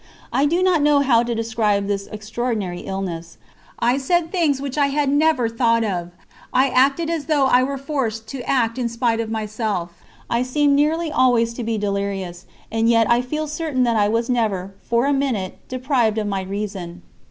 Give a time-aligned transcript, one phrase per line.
[0.33, 3.37] I do not know how to describe this extraordinary illness.
[3.77, 6.09] I said things which I had never thought of;
[6.51, 9.91] I acted as though I were forced to act in spite of myself;
[10.27, 14.27] I seemed nearly always to be delirious; and yet I feel certain that I was
[14.27, 17.03] never, for a minute, deprived of my reason.